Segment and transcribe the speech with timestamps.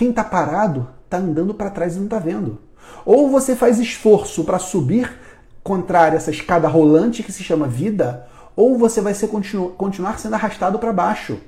[0.00, 2.58] Quem está parado está andando para trás e não está vendo.
[3.04, 5.14] Ou você faz esforço para subir
[5.62, 8.26] contrário essa escada rolante que se chama vida,
[8.56, 11.38] ou você vai ser, continu, continuar sendo arrastado para baixo.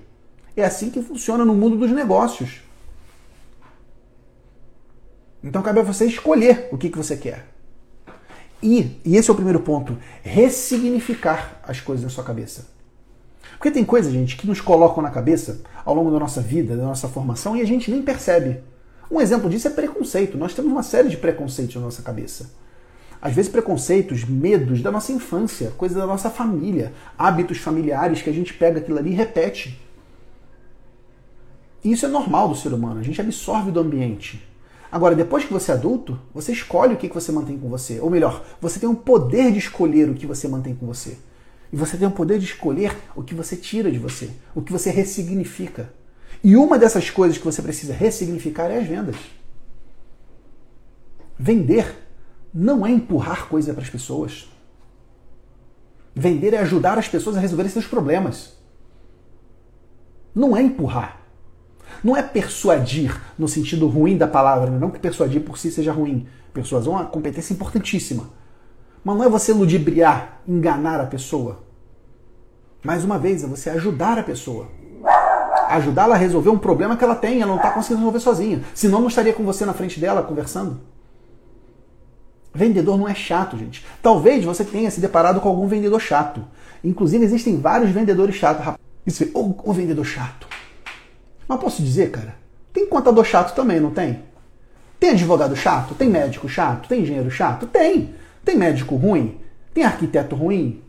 [0.54, 2.61] É assim que funciona no mundo dos negócios.
[5.43, 7.46] Então cabe a você escolher o que, que você quer.
[8.62, 12.66] E, e esse é o primeiro ponto, ressignificar as coisas na sua cabeça.
[13.62, 16.82] Porque tem coisas, gente, que nos colocam na cabeça ao longo da nossa vida, da
[16.82, 18.58] nossa formação, e a gente nem percebe.
[19.08, 20.36] Um exemplo disso é preconceito.
[20.36, 22.50] Nós temos uma série de preconceitos na nossa cabeça.
[23.20, 28.32] Às vezes, preconceitos, medos da nossa infância, coisas da nossa família, hábitos familiares que a
[28.32, 29.81] gente pega aquilo ali e repete.
[31.84, 34.44] E isso é normal do ser humano, a gente absorve do ambiente.
[34.91, 38.00] Agora, depois que você é adulto, você escolhe o que você mantém com você.
[38.00, 41.17] Ou melhor, você tem o poder de escolher o que você mantém com você.
[41.72, 44.70] E você tem o poder de escolher o que você tira de você, o que
[44.70, 45.92] você ressignifica.
[46.45, 49.17] E uma dessas coisas que você precisa ressignificar é as vendas.
[51.39, 51.97] Vender
[52.53, 54.48] não é empurrar coisa para as pessoas.
[56.15, 58.53] Vender é ajudar as pessoas a resolverem seus problemas.
[60.34, 61.23] Não é empurrar.
[62.05, 66.27] Não é persuadir no sentido ruim da palavra, não que persuadir por si seja ruim.
[66.53, 68.28] Persuasão é uma competência importantíssima.
[69.05, 71.61] Mas não é você ludibriar, enganar a pessoa.
[72.84, 74.69] Mais uma vez, é você ajudar a pessoa.
[75.69, 78.62] Ajudá-la a resolver um problema que ela tem, ela não está conseguindo resolver sozinha.
[78.75, 80.81] Senão não estaria com você na frente dela conversando.
[82.55, 83.84] Vendedor não é chato, gente.
[84.03, 86.44] Talvez você tenha se deparado com algum vendedor chato.
[86.84, 88.75] Inclusive, existem vários vendedores chatos.
[89.06, 90.47] Isso, o, o vendedor chato.
[91.48, 92.34] Mas posso dizer, cara,
[92.72, 94.22] tem contador chato também, não tem?
[95.00, 95.94] Tem advogado chato?
[95.94, 96.89] Tem médico chato?
[96.89, 97.66] Tem engenheiro chato?
[97.66, 98.14] Tem.
[98.45, 99.39] Tem médico ruim?
[99.73, 100.83] Tem arquiteto ruim?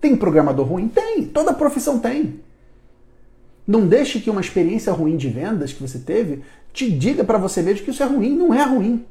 [0.00, 0.88] Tem programador ruim?
[0.88, 1.24] Tem.
[1.26, 2.40] Toda profissão tem.
[3.66, 7.62] Não deixe que uma experiência ruim de vendas que você teve te diga para você
[7.62, 8.36] mesmo que isso é ruim.
[8.36, 9.04] Não é ruim.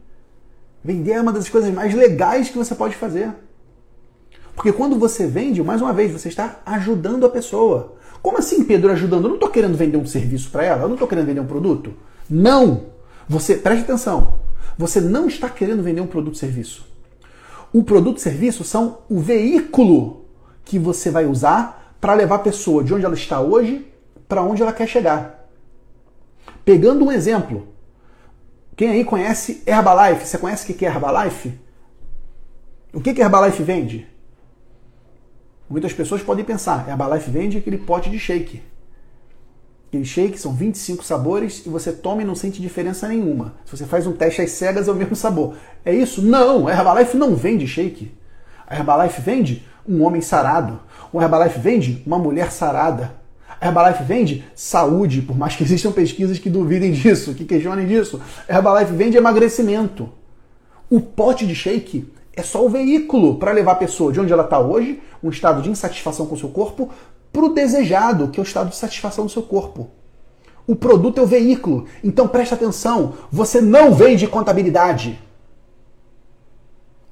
[0.84, 3.32] Vender é uma das coisas mais legais que você pode fazer.
[4.56, 7.96] Porque quando você vende, mais uma vez, você está ajudando a pessoa.
[8.22, 9.26] Como assim, Pedro, ajudando?
[9.26, 11.46] Eu não estou querendo vender um serviço para ela, eu não estou querendo vender um
[11.46, 11.94] produto.
[12.30, 12.84] Não!
[13.28, 14.40] Você, preste atenção,
[14.78, 16.86] você não está querendo vender um produto ou serviço.
[17.76, 20.28] O produto e serviço são o veículo
[20.64, 23.86] que você vai usar para levar a pessoa de onde ela está hoje
[24.30, 25.46] para onde ela quer chegar.
[26.64, 27.68] Pegando um exemplo,
[28.78, 30.26] quem aí conhece Herbalife?
[30.26, 31.60] Você conhece o que é Herbalife?
[32.94, 34.08] O que Herbalife vende?
[35.70, 38.64] Muitas pessoas podem pensar, Herbalife vende aquele pote de shake.
[40.04, 43.54] Shake são 25 sabores e você toma e não sente diferença nenhuma.
[43.66, 45.56] Se você faz um teste às cegas, é o mesmo sabor.
[45.86, 46.22] É isso?
[46.22, 46.68] Não!
[46.68, 48.12] A Herbalife não vende shake.
[48.68, 50.80] A Herbalife vende um homem sarado.
[51.14, 53.14] O Herbalife vende uma mulher sarada.
[53.62, 58.22] A Herbalife vende saúde, por mais que existam pesquisas que duvidem disso, que questionem disso.
[58.50, 60.10] A Herbalife vende emagrecimento.
[60.90, 64.44] O pote de shake é só o veículo para levar a pessoa de onde ela
[64.44, 66.92] está hoje, um estado de insatisfação com o seu corpo,
[67.36, 69.90] para o desejado, que é o estado de satisfação do seu corpo.
[70.66, 71.86] O produto é o veículo.
[72.02, 75.22] Então presta atenção, você não vende contabilidade.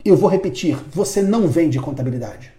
[0.04, 2.54] Eu vou repetir, você não vende contabilidade.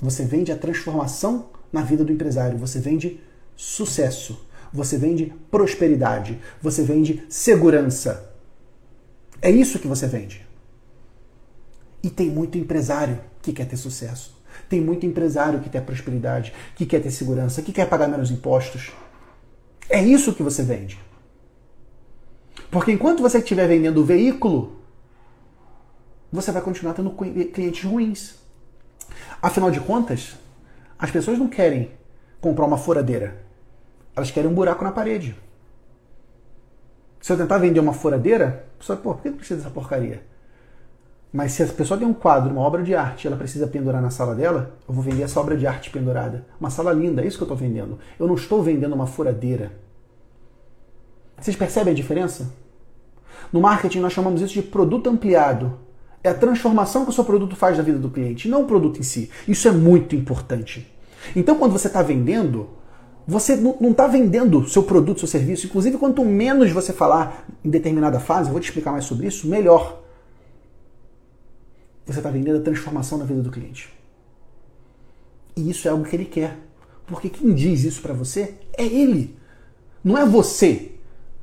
[0.00, 3.20] Você vende a transformação na vida do empresário, você vende
[3.54, 8.32] sucesso, você vende prosperidade, você vende segurança.
[9.40, 10.46] É isso que você vende.
[12.02, 14.41] E tem muito empresário que quer ter sucesso.
[14.68, 18.92] Tem muito empresário que quer prosperidade, que quer ter segurança, que quer pagar menos impostos.
[19.88, 20.98] É isso que você vende.
[22.70, 24.80] Porque enquanto você estiver vendendo o veículo,
[26.32, 28.36] você vai continuar tendo clientes ruins.
[29.40, 30.36] Afinal de contas,
[30.98, 31.90] as pessoas não querem
[32.40, 33.44] comprar uma furadeira.
[34.16, 35.36] Elas querem um buraco na parede.
[37.20, 40.24] Se eu tentar vender uma furadeira, a pessoa, pô, por que precisa dessa porcaria?
[41.32, 44.10] Mas se a pessoa tem um quadro, uma obra de arte, ela precisa pendurar na
[44.10, 46.44] sala dela, eu vou vender essa obra de arte pendurada.
[46.60, 47.98] Uma sala linda, é isso que eu estou vendendo.
[48.20, 49.72] Eu não estou vendendo uma furadeira.
[51.40, 52.52] Vocês percebem a diferença?
[53.50, 55.78] No marketing nós chamamos isso de produto ampliado.
[56.22, 59.00] É a transformação que o seu produto faz na vida do cliente, não o produto
[59.00, 59.30] em si.
[59.48, 60.86] Isso é muito importante.
[61.34, 62.68] Então, quando você está vendendo,
[63.26, 65.66] você não está vendendo seu produto, seu serviço.
[65.66, 69.48] Inclusive, quanto menos você falar em determinada fase, eu vou te explicar mais sobre isso,
[69.48, 70.01] melhor
[72.06, 73.92] você está vendendo a transformação na vida do cliente.
[75.56, 76.56] E isso é algo que ele quer.
[77.06, 79.36] Porque quem diz isso para você é ele.
[80.02, 80.92] Não é você.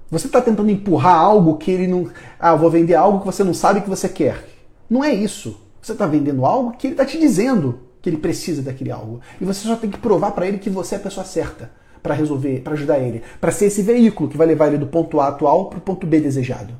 [0.09, 2.09] Você está tentando empurrar algo que ele não.
[2.39, 4.47] Ah, vou vender algo que você não sabe que você quer.
[4.89, 5.61] Não é isso.
[5.81, 9.21] Você está vendendo algo que ele está te dizendo que ele precisa daquele algo.
[9.39, 11.71] E você só tem que provar para ele que você é a pessoa certa.
[12.01, 15.19] para resolver, para ajudar ele, para ser esse veículo que vai levar ele do ponto
[15.19, 16.73] A atual para o ponto B desejado.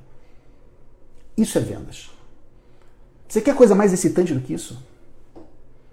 [1.38, 2.10] Isso é vendas.
[3.30, 4.84] Você quer coisa mais excitante do que isso?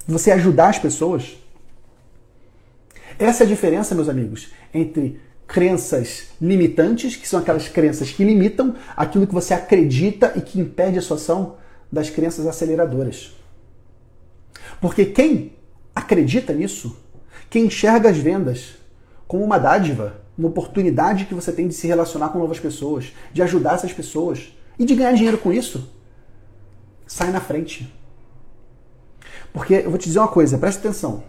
[0.09, 1.37] Você ajudar as pessoas?
[3.19, 8.75] Essa é a diferença, meus amigos, entre crenças limitantes, que são aquelas crenças que limitam
[8.97, 11.57] aquilo que você acredita e que impede a sua ação,
[11.93, 13.37] das crenças aceleradoras.
[14.81, 15.53] Porque quem
[15.95, 16.97] acredita nisso,
[17.51, 18.77] quem enxerga as vendas
[19.29, 23.43] como uma dádiva, uma oportunidade que você tem de se relacionar com novas pessoas, de
[23.43, 25.89] ajudar essas pessoas e de ganhar dinheiro com isso,
[27.17, 27.91] sai na frente.
[29.51, 31.23] Porque eu vou te dizer uma coisa, presta atenção.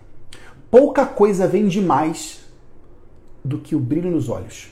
[0.70, 2.42] Pouca coisa vende mais
[3.44, 4.68] do que o brilho nos olhos.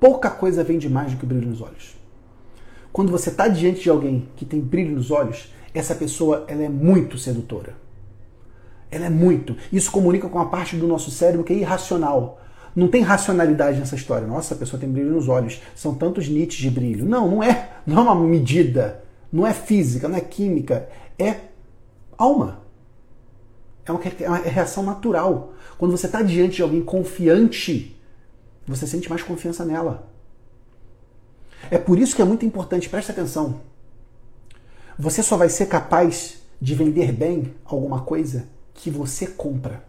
[0.00, 1.96] Pouca coisa vende mais do que o brilho nos olhos.
[2.92, 6.68] Quando você está diante de alguém que tem brilho nos olhos, essa pessoa ela é
[6.68, 7.74] muito sedutora.
[8.90, 9.56] Ela é muito.
[9.72, 12.40] Isso comunica com a parte do nosso cérebro que é irracional.
[12.74, 14.26] Não tem racionalidade nessa história.
[14.26, 15.62] Nossa, a pessoa tem brilho nos olhos.
[15.76, 17.06] São tantos nits de brilho.
[17.06, 17.76] Não, não é.
[17.86, 19.05] Não é uma medida.
[19.32, 20.88] Não é física, não é química.
[21.18, 21.40] É
[22.16, 22.62] alma.
[23.84, 25.54] É uma, é uma reação natural.
[25.78, 27.96] Quando você está diante de alguém confiante,
[28.66, 30.10] você sente mais confiança nela.
[31.70, 33.60] É por isso que é muito importante, preste atenção.
[34.98, 39.84] Você só vai ser capaz de vender bem alguma coisa que você compra.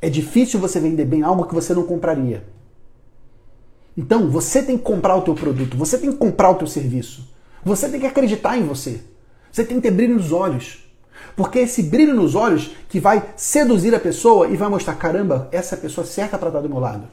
[0.00, 2.44] É difícil você vender bem algo que você não compraria.
[3.98, 7.28] Então, você tem que comprar o teu produto, você tem que comprar o teu serviço.
[7.64, 9.02] Você tem que acreditar em você.
[9.50, 10.84] Você tem que ter brilho nos olhos.
[11.34, 15.48] Porque é esse brilho nos olhos que vai seduzir a pessoa e vai mostrar, caramba,
[15.50, 17.08] essa pessoa certa para estar do meu lado.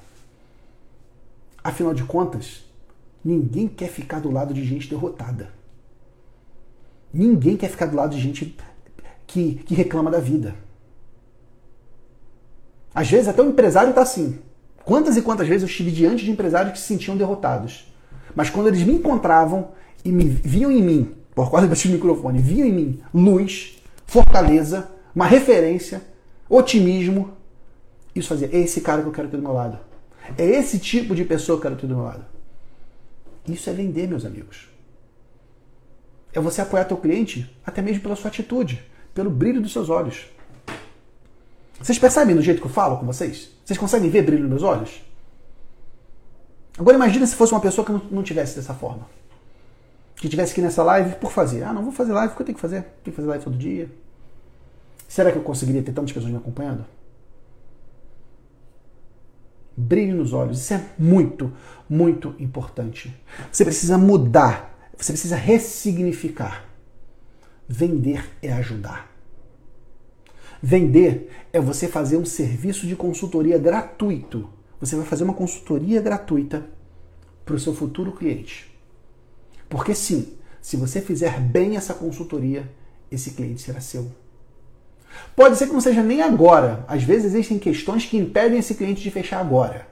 [1.63, 2.63] Afinal de contas,
[3.23, 5.49] ninguém quer ficar do lado de gente derrotada.
[7.11, 8.55] Ninguém quer ficar do lado de gente
[9.25, 10.53] que, que reclama da vida.
[12.93, 14.37] Às vezes até o empresário está assim.
[14.85, 17.91] Quantas e quantas vezes eu estive diante de empresários que se sentiam derrotados.
[18.35, 19.69] Mas quando eles me encontravam
[20.03, 25.25] e me viam em mim, por causa desse microfone, viam em mim luz, fortaleza, uma
[25.25, 26.01] referência,
[26.47, 27.31] otimismo,
[28.13, 29.79] isso fazia, é esse cara que eu quero ter do meu lado.
[30.37, 32.25] É esse tipo de pessoa que eu quero ter do meu lado.
[33.47, 34.69] Isso é vender, meus amigos.
[36.31, 38.83] É você apoiar teu cliente até mesmo pela sua atitude
[39.15, 40.25] pelo brilho dos seus olhos.
[41.85, 43.51] Vocês percebem do jeito que eu falo com vocês?
[43.63, 45.03] Vocês conseguem ver brilho nos meus olhos?
[46.79, 49.07] Agora imagine se fosse uma pessoa que não, tivesse dessa forma.
[50.15, 51.61] Que tivesse aqui nessa live por fazer.
[51.61, 52.81] Ah, não vou fazer live porque eu tenho que fazer.
[52.81, 53.87] Tenho que fazer live todo dia.
[55.07, 56.83] Será que eu conseguiria ter tantas pessoas me acompanhando?
[59.77, 60.59] Brilho nos olhos.
[60.59, 61.53] Isso é muito,
[61.87, 63.15] muito importante.
[63.51, 64.75] Você precisa mudar.
[64.97, 66.65] Você precisa ressignificar.
[67.69, 69.14] Vender é ajudar.
[70.67, 74.49] Vender é você fazer um serviço de consultoria gratuito.
[74.79, 76.65] Você vai fazer uma consultoria gratuita
[77.45, 78.75] para o seu futuro cliente.
[79.69, 82.67] Porque sim, se você fizer bem essa consultoria,
[83.11, 84.11] esse cliente será seu.
[85.35, 86.83] Pode ser que não seja nem agora.
[86.87, 89.87] Às vezes existem questões que impedem esse cliente de fechar agora.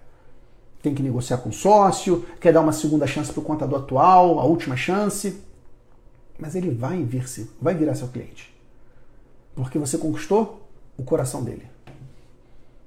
[0.81, 4.39] Tem que negociar com o sócio, quer dar uma segunda chance para o contador atual,
[4.39, 5.39] a última chance
[6.39, 8.51] mas ele vai vir-se, vai virar seu cliente.
[9.55, 10.62] Porque você conquistou
[10.97, 11.67] o coração dele.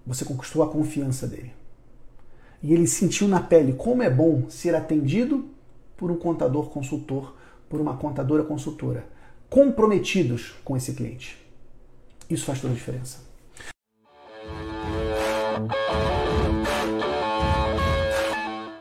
[0.07, 1.53] Você conquistou a confiança dele.
[2.63, 5.49] E ele sentiu na pele como é bom ser atendido
[5.97, 7.37] por um contador consultor,
[7.69, 9.07] por uma contadora consultora,
[9.49, 11.37] comprometidos com esse cliente.
[12.29, 13.19] Isso faz toda a diferença.